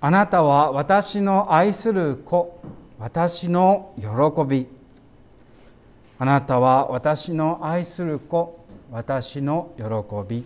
[0.00, 2.60] あなたは私の愛する子。
[3.00, 4.04] 私の喜
[4.44, 4.68] び。
[6.20, 8.64] あなたは私の愛する子。
[8.92, 9.84] 私の喜
[10.28, 10.44] び。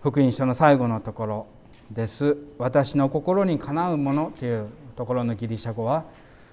[0.00, 1.46] 福音書の最後のところ
[1.90, 2.34] です。
[2.56, 6.04] 私の心にかなうものというところのギリシャ語は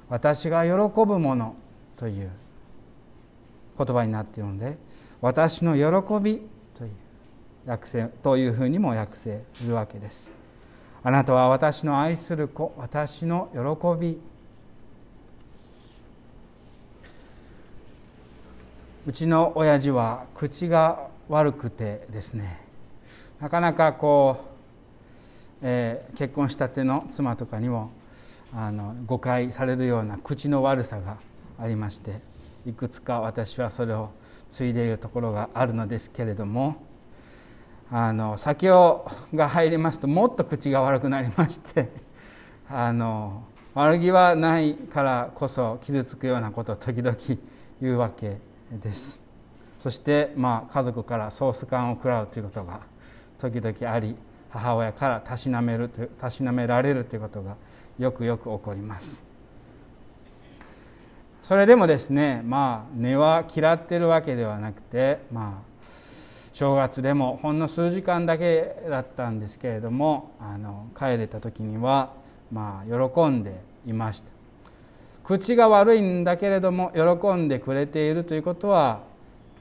[0.09, 0.71] 私が喜
[1.05, 1.55] ぶもの
[1.95, 2.29] という
[3.77, 4.77] 言葉になっているので
[5.21, 6.41] 私の喜び
[6.75, 6.91] という
[7.65, 10.44] 訳せというふうにも訳せるわけです。
[11.07, 14.19] あなたは私の愛する子私の喜び。
[19.05, 22.59] うちの親父は口が悪くてですね
[23.39, 27.91] なかなかこう、えー、結婚したての妻とかにも
[28.51, 31.19] あの誤解されるような口の悪さが
[31.59, 32.19] ありまして
[32.65, 34.09] いくつか私はそれを
[34.49, 36.77] 継いでいるところがあるのですけれども
[37.91, 41.89] あの酒をが入りますともっと口が悪くなりまして
[42.69, 43.43] あの
[43.75, 47.15] 悪気はないからこそ傷つくようなことを時々
[47.81, 48.37] 言うわけ
[48.71, 49.21] です。
[49.77, 52.79] そしてまあ家族からソース感を食らうということが
[53.37, 54.15] 時々あり
[54.49, 57.55] 母親からたしなめるたしなめられるということが
[57.99, 59.25] よくよく起こります。
[61.41, 65.74] それでもですねまあ根は嫌ってるわけではなくてまあ
[66.55, 72.13] 正月でもほんの数時間だけだったんですけれどもあの帰れた時には
[72.49, 74.31] まあ喜んでいました
[75.25, 79.01] 口が悪いんだけれども喜んでくれているということは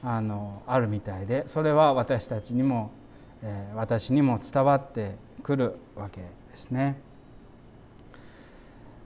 [0.01, 2.91] あのあるみたいでそれは私たちにも、
[3.43, 6.95] えー、私にも伝わってくるわけですね。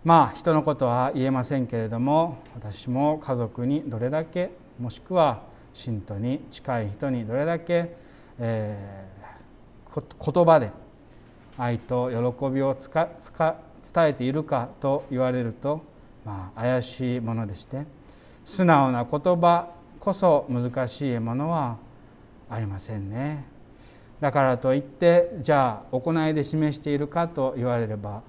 [0.04, 5.49] まあ人のことは言えませんけれども私も家族にどれだけもしくは
[5.80, 7.96] 信徒に近い人にどれだけ、
[8.40, 10.72] えー、言葉で
[11.58, 13.58] 愛と喜びをつかつか
[13.94, 15.90] 伝えているかと言われると
[16.26, 17.86] まあ、怪しいものでして
[18.46, 21.78] 素直な言葉こそ難しいものは
[22.50, 23.46] ありませんね。
[24.20, 28.22] だからといってじゃあ行いで示しているかと言われれば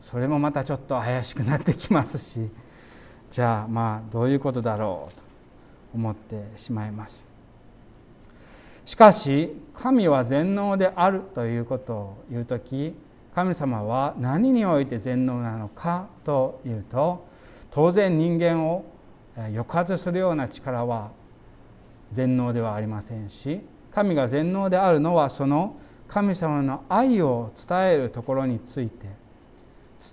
[0.00, 2.48] それもまたちょっと怪しくなってきますし
[3.30, 5.27] じゃあまあどういうことだろうと。
[5.98, 7.26] 思ってしまいます。
[8.84, 12.94] しかし神は全能であるということを言う時
[13.34, 17.26] 神様は何において全能なのかというと
[17.70, 18.86] 当然人間を
[19.36, 21.10] 抑圧するような力は
[22.12, 23.60] 全能ではありませんし
[23.92, 25.76] 神が全能であるのはその
[26.08, 29.06] 神様の愛を伝えるところについて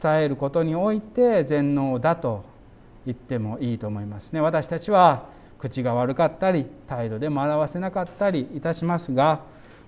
[0.01, 2.43] 伝えることにおいて全能だと
[3.05, 4.41] 言ってもいいと思いますね。
[4.41, 9.41] 私たちは口が悪かったり態度でも表せなかったりいたしますが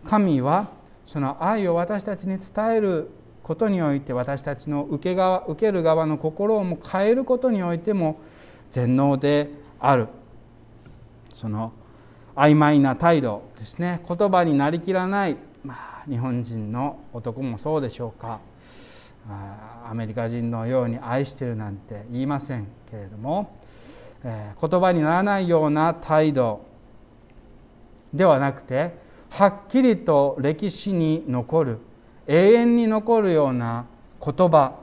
[0.06, 0.70] 神は
[1.06, 3.10] その愛を私たちに伝える
[3.44, 8.20] ことにおいて私たちの受け側受ける側の心をも変えることにおいても
[8.72, 10.08] 全能である。
[11.34, 11.72] その
[12.36, 14.02] 曖昧な態度ですね。
[14.08, 15.76] 言葉になりきらない、ま
[16.06, 18.40] あ、日本人の男もそうでしょうか。
[19.90, 23.50] アメリカ人のように愛してるなんて言いませんけれども、
[24.28, 26.62] え、言葉にならないような態度
[28.14, 28.96] ではなくて
[29.30, 31.78] はっきりと歴史に残る
[32.28, 33.86] 永遠に残るような
[34.24, 34.76] 言葉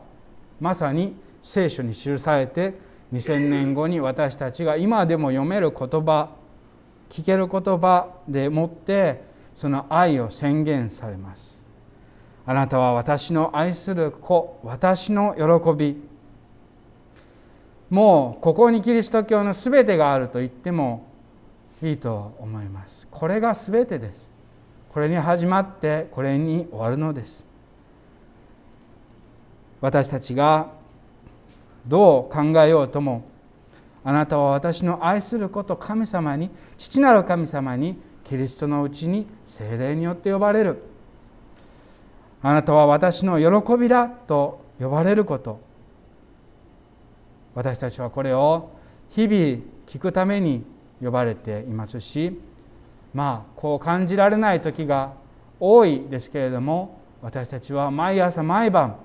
[0.60, 2.74] まさに聖書に記されて
[3.12, 6.30] 2000年後に私たちが今でも読める言葉
[7.10, 9.22] 聞ける言葉でもって
[9.56, 11.62] その愛を宣言されます。
[12.46, 15.96] あなたは私の愛する子私の喜び
[17.94, 21.06] もうここにキリスト教の全てがあると言っても
[21.80, 23.06] いいと思います。
[23.08, 24.32] これが全てです。
[24.92, 27.46] これに始まってこれに終わるのです。
[29.80, 30.72] 私たちが
[31.86, 33.26] どう考えようとも
[34.02, 40.82] あなたは私の愛すること神様に父なる神様にキリストのうちに精霊によって呼ばれる。
[42.42, 45.60] あなたは私の喜びだと呼ばれること
[47.54, 48.70] 私たちはこれを
[49.10, 50.64] 日々聞くために
[51.02, 52.40] 呼ばれていますし
[53.12, 55.12] まあこう感じられない時が
[55.60, 58.96] 多いですけれども私たちは毎朝毎晩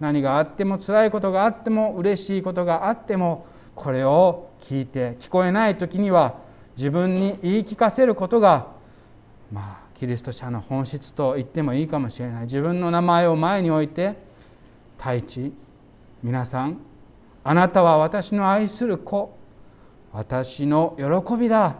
[0.00, 6.36] 何があっても辛いことがあっても嬉しいことがあってもこれを聞いて聞こえない時には
[6.76, 8.68] 自分に言い聞かせることが
[9.52, 12.42] まあキリスト者の本質と言ってもいいかもしれない。
[12.42, 14.16] 自分の名前を前に置いて
[14.96, 15.52] 太一
[16.22, 16.78] 皆さん
[17.48, 19.34] あなたは私の愛する子。
[20.12, 21.76] 私の喜びだ。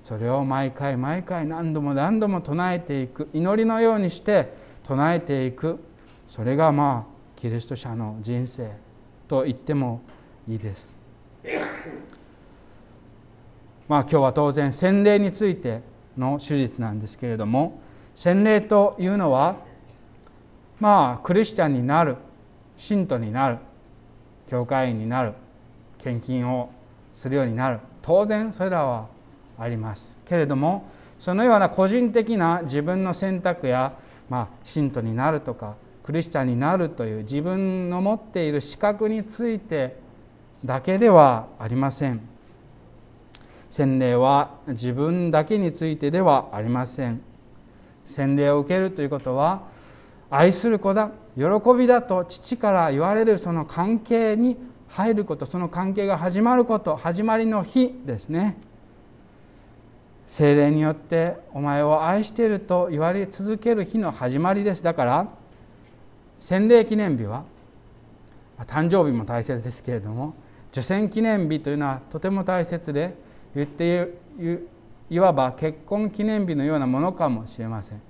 [0.00, 3.28] それを毎回毎回何度も何度も唱えていく。
[3.32, 4.54] 祈りのようにして
[4.84, 5.80] 唱えていく。
[6.28, 8.70] それがまあキリスト者の人生
[9.26, 10.00] と言っても
[10.46, 10.94] いいです。
[13.88, 15.82] まあ今日は当然洗礼について
[16.16, 17.80] の手術なんですけれども
[18.14, 19.56] 洗礼というのは
[20.78, 22.14] まあクリスチャンになる
[22.76, 23.58] 信徒になる
[24.50, 25.34] 教会員になる
[25.98, 26.70] 献金を
[27.12, 27.78] するようになる。
[28.02, 29.06] 当然それらは
[29.56, 30.16] あります。
[30.24, 30.88] けれども
[31.20, 33.92] そのような個人的な自分の選択や、
[34.28, 39.96] まあ、信徒になるとかクリスチャンになるという自分の持っている資格について
[40.64, 42.20] だけではありません。
[43.70, 47.20] 洗礼は自分だけについてではありません。
[48.04, 49.62] 洗礼を受けるということは
[50.30, 51.10] 愛する子だ。
[51.36, 51.44] 喜
[51.76, 54.56] びだと父から言われるその関係に
[54.88, 58.56] 入ることその関係が始まること始まりの日ですね。
[60.26, 64.82] 精霊によってお前を愛していると言われ続ける日の始まりです。
[64.82, 65.28] だから
[66.38, 67.44] 洗礼記念日は
[68.66, 70.34] 誕生日も大切ですけれども
[70.70, 73.14] 受洗記念日というのはとても大切で
[73.54, 74.14] 言って
[75.10, 78.09] いわば結婚記念日のようなものかもしれません。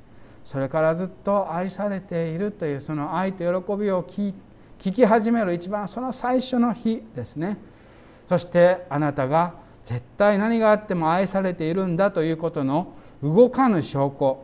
[0.50, 4.34] それからずっと愛されているというその愛と喜びを聞
[4.80, 7.56] き始める一番その最初の日ですね。
[8.28, 9.54] そしてあなたが
[9.84, 14.42] 絶対何があっても愛されているんだということの動かぬ証拠。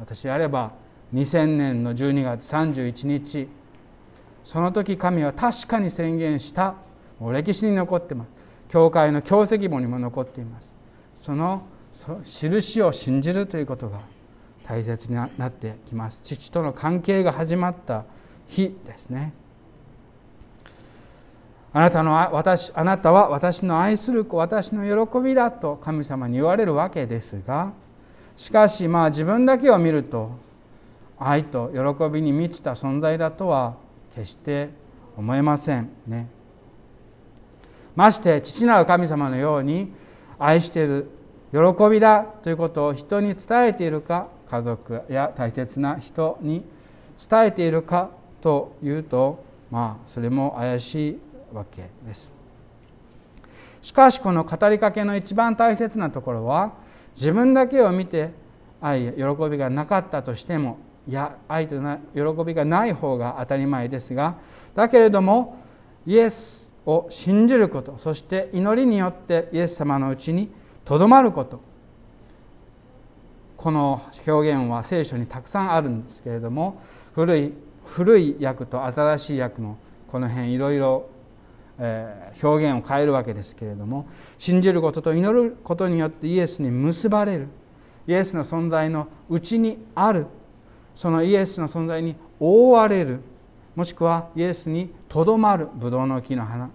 [0.00, 0.72] 私あれば
[1.14, 3.48] 2000年の12月31日
[4.42, 6.74] その時神は確かに宣言した。
[7.20, 8.30] もう歴史に残ってます。
[8.70, 10.74] 教会の教石簿にも残っています。
[11.20, 11.62] その
[12.24, 14.00] 印を信じるということが
[14.66, 16.22] 大切になってきます。
[16.22, 18.04] 父との関係が始まった
[18.48, 19.32] 日ですね。
[21.72, 27.72] あなたの私あなたは私の愛する子私の喜びだと神様に言われるわけですが
[28.36, 30.30] しかしまあ自分だけを見ると
[31.18, 33.74] 愛と喜びに満ちた存在だとは
[34.14, 34.70] 決して
[35.16, 36.28] 思えませんね。
[37.96, 39.92] まして父なる神様のように
[40.38, 41.10] 愛している
[41.52, 41.58] 喜
[41.90, 46.64] びだということを人に伝えているか家族や大切な人に
[47.28, 48.10] 伝えているか
[48.40, 51.18] というとまあそれも怪しい
[51.52, 52.32] わけです。
[53.82, 56.72] しかしこの語りかけの一番大切なところは
[57.16, 58.30] 自分だけを見て
[58.80, 61.76] 愛や喜びがなかったとしてもいや愛と
[62.14, 64.36] 喜びがない方が当たり前ですが
[64.74, 65.58] だけれども
[66.06, 70.50] イエスを信じることそして祈りによってイエス様のうちに
[70.84, 71.73] とどまること。
[73.64, 76.82] この表現は聖書にたくさんあるんですけれども
[77.14, 79.78] 古い古い訳と新しい訳の
[80.12, 81.08] この辺いろいろ
[81.78, 84.06] 表現を変えるわけですけれども
[84.36, 87.48] 信じることと祈ることによってイエスに結ばれる。
[88.06, 90.26] イエスの存在のうちにある。
[90.94, 93.20] そのイエスの存在に覆われる。
[93.74, 95.70] もしくはイエスにとどまる。
[95.72, 96.68] ブドウの木の花。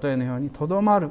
[0.00, 1.10] 例えのようにとどまる。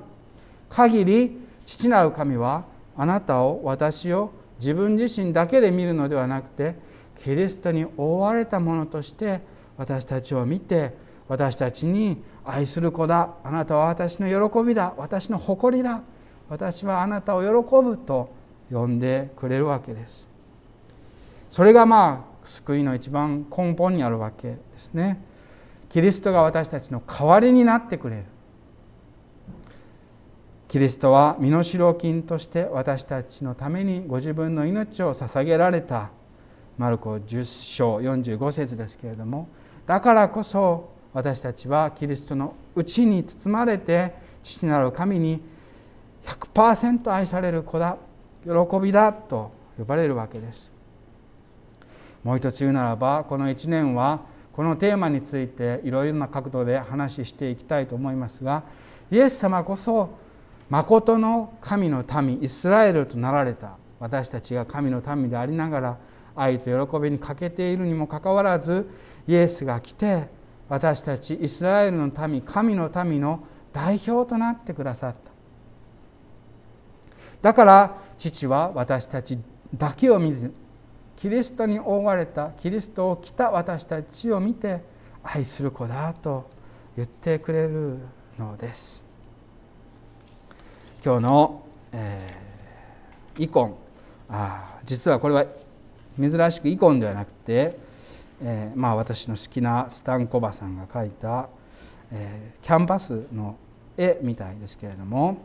[0.70, 2.64] 限り父なる神は
[2.96, 6.76] あなたを私を自分自身だけで見るのではなくて
[7.18, 9.42] キリストに覆われたものとして
[9.78, 10.94] 私たちを見て
[11.28, 16.02] 私たちに愛する子だあなたは私の喜びだ私の誇りだ
[16.50, 17.48] 私はあなたを喜
[17.84, 18.30] ぶと
[18.72, 20.28] 呼んでくれるわけです。
[21.52, 25.20] それがまあ救いの一番根本にあるわけですね。
[25.90, 28.24] キリストが私たちの代わりになってくれる。
[30.68, 36.12] キリストは身代金として私たちのためにご自分の命を捧げられた。
[36.78, 39.48] マルコ10章45節ですけれども
[39.86, 45.42] だからこそ私たちはキリストのうちに包まれて父なる神に
[46.26, 47.98] 100%愛される子だ
[48.44, 50.72] 喜びだと呼ばれるわけです。
[52.24, 58.64] もう一つ言うならばこの1年はこのテーマについていろいろな角度で話していきたいと思いますが
[59.12, 60.10] イエス様こそ
[60.70, 63.78] 誠の神の民イスラエルとなられた。
[64.00, 65.98] 私たちが神の民でありながら
[66.36, 68.90] 愛と喜びに欠けているにもかかわらず
[69.26, 70.28] イエスが来て
[70.68, 73.40] 私たちイスラエルの民神の民の
[73.72, 75.18] 代表となってくださった。
[77.42, 79.40] だから父は私たち
[79.74, 80.52] だけを見ず
[81.16, 84.82] キリストに覆われたキリストを着た私たちを見て
[85.24, 86.50] 愛する子だと
[86.98, 88.00] 言ってくれる
[88.38, 89.05] のです。
[91.06, 93.76] 今日の、えー、イコン。
[94.28, 95.46] あ実はこれは
[96.20, 97.78] 珍しくイコンではなくて
[98.42, 101.50] えー、まあ、私の好きなスタンコバさんが描いた、
[102.12, 103.56] えー、キャンバスの
[103.98, 105.38] 絵みたいですけれども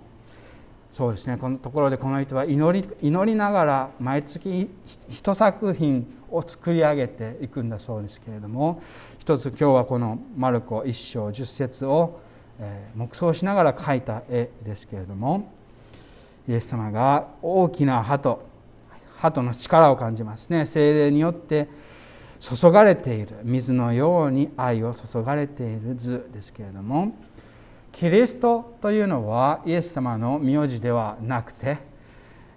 [0.92, 4.68] そうですねこのところでこの人は祈り祈りながら毎月
[5.08, 8.82] 一作品を作り上げていくんだそうですけれども
[9.18, 12.20] 一つ今日はこのマルコ一章十節を
[12.94, 15.52] 黙想しながら描いた絵ですけれども
[16.48, 18.40] イエス様が大きな鳩
[19.16, 20.64] 鳩の力を感じますね。
[20.64, 21.68] 精霊によって
[22.40, 27.14] 注がれている水のように愛を注がれている図ですけれども
[27.92, 31.76] キリストというのはイエス様の名字ではなくて、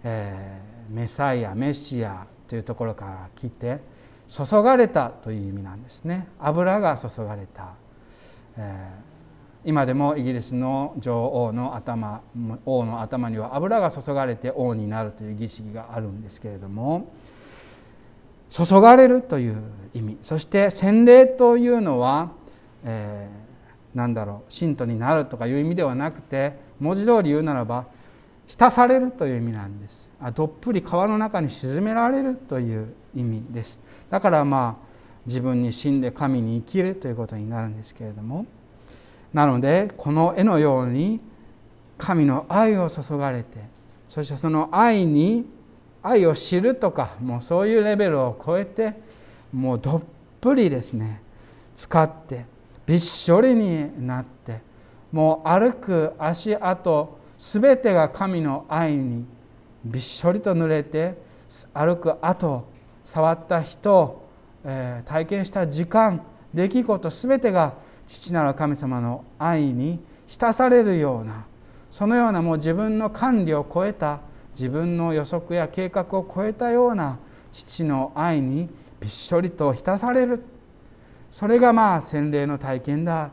[0.03, 3.79] えー、メサイアメシアというところから来て
[4.27, 6.27] 注がれたという意味なんですね。
[6.39, 7.73] 油が注がれた、
[8.57, 9.12] えー、
[9.65, 12.21] 今でもイギリスの女王の頭
[12.65, 17.13] 王の頭には油が注がれて王になるという儀式があるんですけれども
[18.49, 19.61] 注がれるという
[19.93, 22.31] 意味そして洗礼というのは、
[22.83, 23.43] えー
[23.93, 27.85] なんだろう信徒になるとかいう意味ではなくて文字通り言うならば
[28.47, 30.11] 浸されるという意味なんです。
[30.19, 33.79] あどっぷり川の中に沈められるという意味です。
[34.09, 34.87] だからまあ
[35.25, 38.45] 自分に死んで神に生きるということになるんですけれども
[39.33, 41.19] なのでこの絵のように
[41.97, 43.59] 神の愛を注がれて
[44.07, 45.45] そしてその愛に
[46.03, 48.93] 愛を知るとかもうそういうレベルを超えて
[49.51, 50.01] もうどっ
[50.41, 51.21] ぷりですね
[51.75, 52.45] 使って
[52.85, 54.61] びっしょりになって
[55.11, 59.25] もう歩く足跡すべてが神の愛に
[59.85, 61.15] びっしょりと濡れて
[61.73, 62.67] 歩く後
[63.05, 64.27] 触った人、
[64.63, 66.21] えー、体験した時間
[66.53, 67.73] 出来事すべてが
[68.07, 71.45] 父なる神様の愛に浸されるような
[71.91, 74.19] そのようなもう自分の管理を超えた
[74.53, 77.19] 自分の予測や計画を超えたような
[77.51, 78.67] 父の愛に
[78.99, 80.43] びっしょりと浸される。
[81.29, 83.29] それがまあ洗礼の体験だ。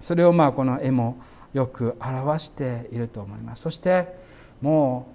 [0.00, 1.16] それをまあこの絵も
[1.52, 3.62] よく表していると思います。
[3.62, 4.08] そして
[4.60, 5.06] も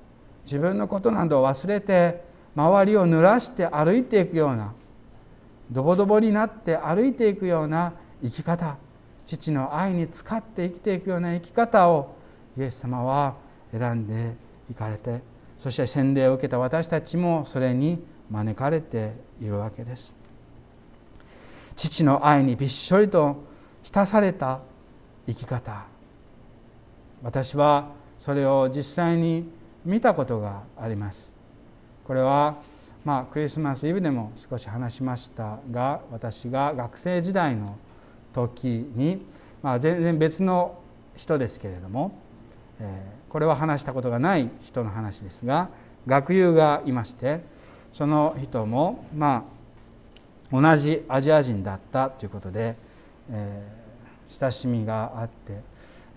[0.44, 2.24] う自分のことなどを忘れて
[2.56, 4.74] 周りを濡らして歩いていくような
[5.72, 8.78] ドボドボになって歩いていくような生き方
[9.26, 12.16] 父の愛に使って生きていくような生き方を
[12.58, 13.36] イエス様は
[13.72, 14.36] 選んで
[14.72, 15.22] いかれて
[15.60, 20.20] そして洗礼を受けた私たちもそれに招かれているわけです。
[21.80, 23.44] 父の愛にびっしょりと
[23.84, 24.60] 浸された
[25.26, 25.86] 生き方
[27.24, 29.50] 私はそれを実際に
[29.86, 31.34] 見たことがあります
[32.06, 32.58] これは
[33.06, 37.78] まあクリスマスイブでも少し話しましたが私が学生時代の
[38.34, 39.26] 時に、
[39.62, 40.80] まあ、全然別の
[41.16, 42.12] 人ですけれども、
[42.80, 45.70] えー、これは話したことがない人の話ですが
[46.08, 47.42] 学友がいまして
[47.94, 49.46] その人もま
[50.52, 52.76] あ同じアジア人だったということで、
[53.32, 55.62] えー、親しみがあって、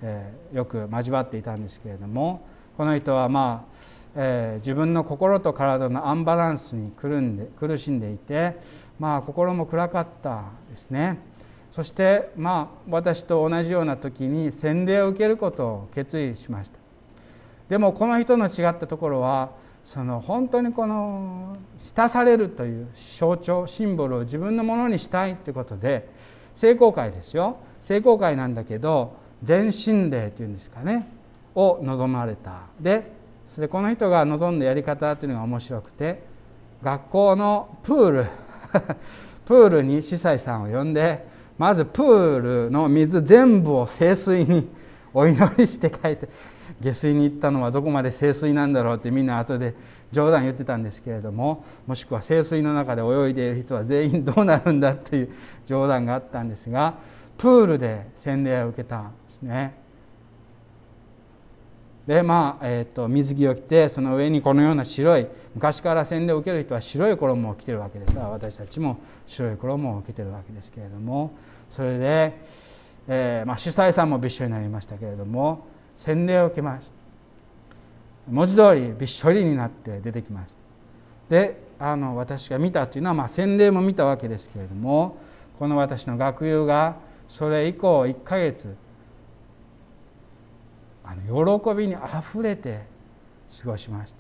[0.03, 2.47] えー、よく交わっていたんですけれども
[2.77, 3.83] この人はまあ、
[4.15, 8.57] えー、自分の心と体のアンバランスに苦んで苦しんでいて、
[8.99, 11.19] まあ、心も暗かったですね。
[11.71, 16.79] そしてまあ私と同じような時に洗礼を受けることを決意しました。
[17.71, 19.53] でもこの人の違ったところは
[19.83, 26.09] その本当にこの浸されるという象徴シンボルを自分のものにしたいということで
[26.55, 27.57] 聖公会ですよ。
[27.81, 31.09] 聖公会なんだけど全身霊というんですかね
[31.55, 32.65] を望まれた。
[32.79, 33.22] で
[33.53, 36.23] それこの人が望んだやり方というのが面白くて
[36.83, 38.27] 学校のプール
[39.45, 41.27] プールに司祭さんを呼んで
[41.59, 44.71] まずプールの水全部を清水に
[45.13, 46.31] お祈りして書いて
[46.81, 49.75] 下水に行ったのはどこまで清水なんだろうってみんな後で
[50.13, 55.29] 冗談言ってたんですけれどももしくは清水の中で泳いでいる人は全員どうなるんだっていう
[55.67, 56.95] 冗談があったんですが
[57.37, 59.82] プールで洗礼を受けたんですね。
[62.07, 68.17] でまあ、えーと、水着を着てその上にこのような白い昔から洗礼を受ける人は白い衣を着てるわけです。
[68.17, 71.33] が私たちも白い衣を受けてるわけですけれども
[71.71, 72.33] それで、
[73.07, 76.93] えーまあ、主催さんもびっしょになりましたけれども洗礼を受けました。
[78.31, 80.53] 文字通りびっしょりになって出てきまし
[81.29, 81.37] た。
[81.37, 85.17] であの私が見たというのは、まあ、洗礼も見たわけですけれども
[85.59, 86.97] この私の学友が
[87.29, 88.77] それ以降1ヶ月
[91.05, 92.81] あの喜びにあふれて
[93.61, 94.19] 過ごしました。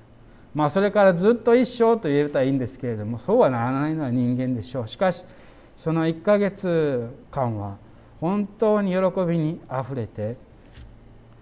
[0.54, 4.88] まあそれからずっと一生と言えたらいいんですけれどもそうはならないのは人間でしょう。
[4.88, 5.24] しかし
[5.76, 7.76] その1ヶ月間は
[8.20, 10.36] 本当に喜びにあふれて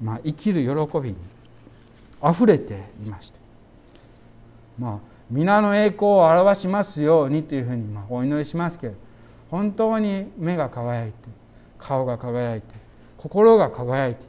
[0.02, 1.16] まあ、生きる喜びに
[2.20, 3.38] あふれていました。
[4.78, 4.98] まあ
[5.30, 8.94] 皆の栄光を表しますようにというふうにまあお祈りしますけど
[9.50, 11.14] 本当に目が輝いて
[11.78, 12.66] 顔が輝いて
[13.16, 14.24] 心が輝いて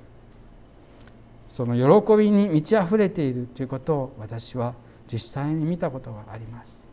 [1.51, 4.73] その喜びに満ち溢れているということを私は
[5.11, 6.85] 実際に見たことがあります。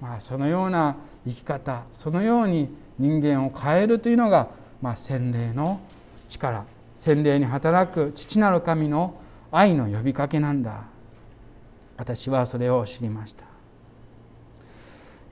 [0.00, 4.48] まあ、そのような生き方そのように人間を変えるというのが、
[4.80, 5.80] まあ、洗礼の
[6.30, 6.64] 力
[6.96, 9.20] 洗礼に働く父なる神の
[9.52, 10.84] 愛の呼びかけなんだ。
[11.98, 13.44] 私はそれを知りました。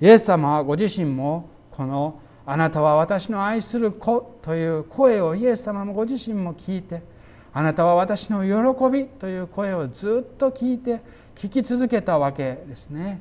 [0.03, 7.03] イエス様はご自身もこの「あなたは私の愛する子」という声をイエス様もご自身も聞いて
[7.52, 11.00] 「あなたは私の喜び」という声をずっと聞いて
[11.35, 13.21] 聞き続けたわけですね。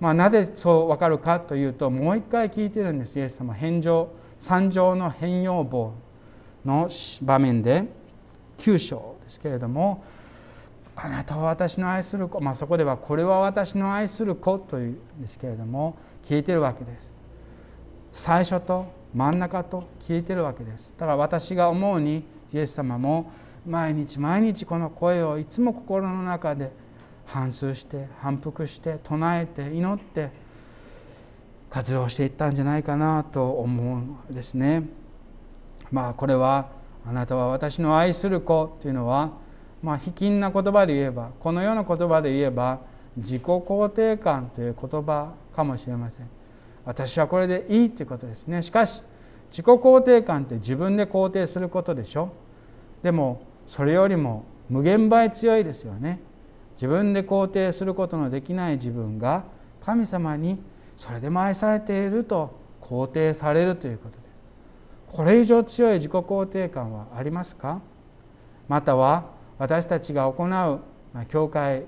[0.00, 3.54] まあ、なぜそう分かるかというともう一回聞いてるんですイエス様。
[3.54, 4.08] 返上
[4.40, 5.92] 三条の変容棒
[6.64, 6.88] の
[7.22, 7.84] 場面で
[8.58, 10.02] 9章ですけれども
[10.96, 17.12] 「あなたは私の愛する子」まあ、そこでは「これは私の愛する子」というんですけれども聞いてるわけです。
[18.12, 20.94] 最初と真ん中と聞いてるわけです。
[20.98, 23.30] だ私が思うにイエス様も
[23.66, 26.72] 毎日毎日この声をいつも心の中で
[27.26, 30.30] 反芻して反復して唱えて祈って
[31.70, 33.98] 活動していったんじゃないかなと思う
[34.30, 34.82] んですね。
[35.90, 36.70] まあこれは
[37.06, 39.30] あなたは私の愛する子というのは
[39.82, 42.80] まあ卑近な言葉で言えばこのような言葉で言えば
[43.16, 46.28] 自己肯定感という言葉かもしれません。
[46.84, 48.60] 私はこれでいいということですね。
[48.62, 49.02] しかし
[49.50, 52.30] 自己肯定感って自分で肯定することでしょ？
[53.02, 56.20] でもそれよりも無限倍強いですよね。
[56.74, 59.44] 自分で肯定することのできない自分が
[59.84, 60.58] 神様に
[60.96, 64.22] それでも愛されていると肯定されるということで。
[65.12, 67.80] これ以上強い自己肯定感はありますか？
[68.68, 69.26] または
[69.58, 70.80] 私たちが行う
[71.26, 71.84] 教会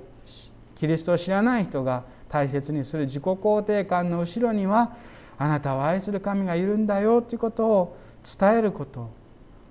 [0.75, 4.95] キリストを知らない人が大切にする自己肯定感の後ろには
[5.39, 7.97] あなたを愛する神がいるんだよということを
[8.39, 9.09] 伝えること。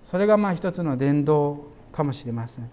[0.03, 2.69] それがまあ一つの伝道かもしれません。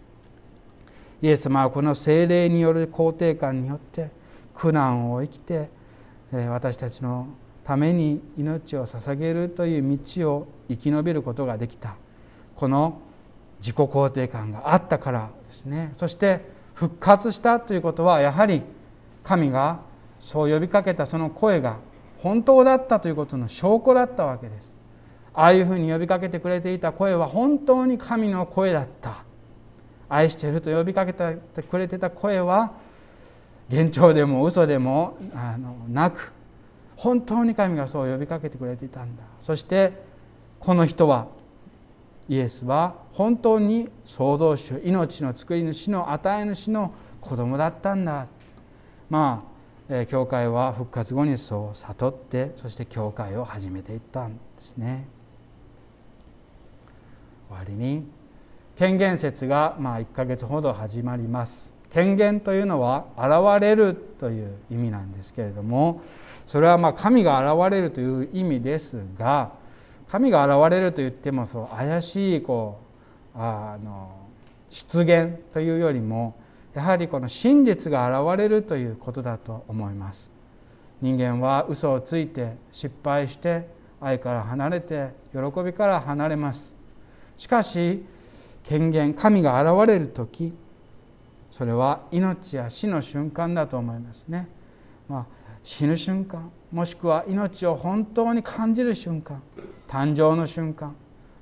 [1.23, 4.11] イエス様はこの精霊による肯定感によって
[4.55, 5.69] 苦難を生きて
[6.33, 7.29] 私たちの
[7.65, 11.97] ために命を捧げるという道を生き延びることができた。
[12.57, 13.01] この
[13.61, 15.91] 自己肯定感があったからですね。
[15.93, 16.41] そして
[16.75, 18.63] 復活したということはやはり
[19.23, 19.81] 神が
[20.19, 21.79] そう呼びかけたその声が
[22.19, 24.70] 本当だったということの証拠だったわけです。
[25.33, 29.25] ああいうふうに呼びかけてくれていた声は本当に神の声だった。
[30.09, 32.73] 愛してると呼びかけてくれてた声は
[33.71, 36.33] 幻聴でも嘘でもあのなく
[36.97, 39.23] 本当に神がそう呼びかけてくれていたんだ。
[39.43, 39.93] そして
[40.59, 41.29] この人は
[42.29, 48.27] イエスは本当に創造主命の作り主の与え主の子供だったんだ。
[49.09, 49.45] ま
[49.89, 55.07] あ教会は復活後にそう悟ってそして教会を始めていったんですね。
[57.51, 58.05] 終わりに
[58.77, 61.73] 権限説がまあ1ヶ月ほど始まります。
[61.91, 66.03] 権限というのは現れるという意味なんですけれども
[66.47, 69.51] それはまあ神が現れるという意味ですが
[70.09, 72.79] 神が現れると言ってもそう怪しいこ
[73.35, 74.13] うあの
[74.69, 76.37] 出現というよりも
[76.73, 80.31] やはりこの真実が現れるということだと思います。
[81.01, 83.67] 人間は嘘をついて失敗して
[84.01, 86.80] 愛から離れて喜びから離れます。
[87.41, 88.05] しかし
[88.65, 90.53] 権限神が現れる時
[91.51, 94.47] それは命や死の瞬間だと思いますね、
[95.09, 95.27] まあ、
[95.65, 99.43] 死ぬ瞬間もしくは命を本当に感じる瞬間
[99.89, 100.95] 誕生の瞬間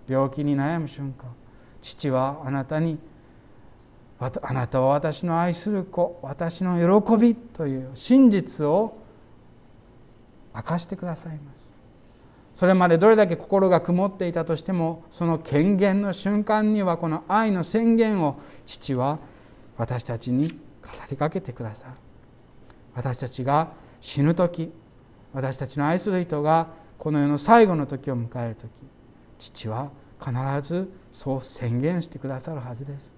[0.07, 1.35] 病気に悩む瞬間
[1.83, 2.97] 父はあなたに
[4.21, 8.97] あなたは私の愛する子私の喜びという真実を
[10.55, 11.68] 明かしてくださいます。
[12.59, 19.21] それまでどれだけ心が曇っていたとしてもその権限の瞬間にはこの愛の宣言を父は
[19.77, 20.57] 私たちに語
[21.09, 21.93] りかけてくださる
[22.97, 24.73] 私たちが死ぬ時
[25.33, 26.67] 私たちの愛する人が
[26.99, 28.69] この世の最後の時を迎える時
[29.39, 33.13] 父は必ずそう宣言してくださるはずです。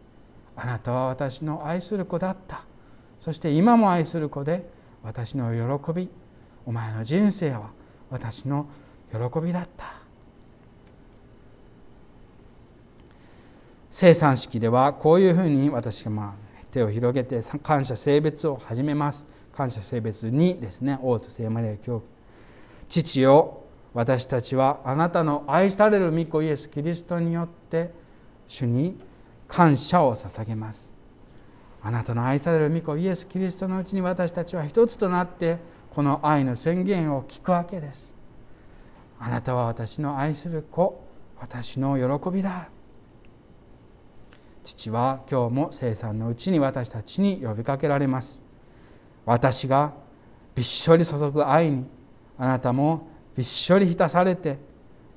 [0.54, 2.66] あなたは私の愛する子だった。
[3.22, 4.68] そして今も愛する子で
[5.02, 6.10] 私の喜び
[6.66, 7.70] お前の人生は
[8.10, 8.66] 私の
[9.12, 10.00] 喜びだった。
[13.90, 19.26] 生産式ではこういうふうに私がまあ手を広げて感謝性別を始めます。
[19.52, 22.02] 感謝性別2ですね王と聖マリア教。
[22.88, 27.92] 父よ私たちはあなたの愛される御子イエス・キリストによって
[28.46, 28.96] 主に
[29.48, 30.92] 感謝を捧げます。
[31.82, 35.58] あなたの愛される御子イエス・キリストのうちに私たちは一つとなって
[35.90, 38.19] この愛の宣言を聞くわけです。
[39.20, 41.06] あなたは私の愛する子
[41.38, 42.70] 私の喜びだ。
[44.64, 48.42] 父は今日も生産のうちに私たちに呼びかけられます。
[49.26, 49.92] 私が
[50.54, 51.86] びっしょり注ぐ愛に
[52.38, 54.58] あなたもびっしょり浸されて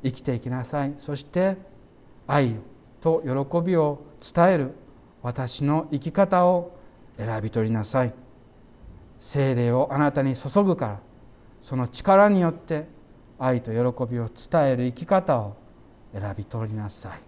[0.03, 0.93] 生きていきなさい。
[0.97, 1.57] そして
[2.27, 2.55] 愛
[2.99, 4.73] と喜びを伝える
[5.21, 6.77] 私の生き方を
[7.17, 8.13] 選び取りなさい。
[9.19, 10.99] 精霊をあなたに注ぐから
[11.61, 12.85] その力によって
[13.43, 13.77] 愛と喜
[14.09, 15.57] びを伝える生き方を
[16.13, 17.19] 選び取りなさい。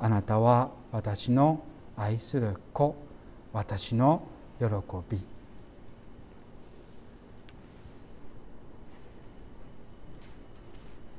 [0.00, 1.62] あなたは私の
[1.96, 2.96] 愛する子
[3.52, 4.26] 私の
[4.58, 4.66] 喜
[5.08, 5.35] び。